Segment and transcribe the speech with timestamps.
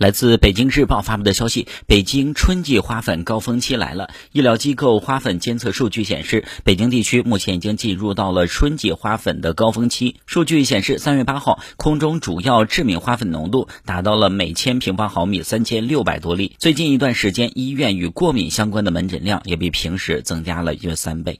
[0.00, 4.08] 来自北京日报发布的消息北京春季花粉高峰期来了。
[4.32, 10.16] 医疗机构花粉监测数据显示北京地区目前已经进入到了春季花粉的高峰期。
[10.24, 21.38] 数据显示三月八号空中主要致敏花粉浓度达到了每千平方毫米三千六百多例最近一段时间医院与过敏相关的门诊量也比平时增加了约三倍。